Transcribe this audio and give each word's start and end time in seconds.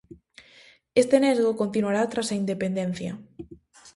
Este 1.01 1.15
nesgo 1.21 1.59
continuará 1.61 2.01
tras 2.11 2.27
a 2.31 2.35
independencia. 2.43 3.11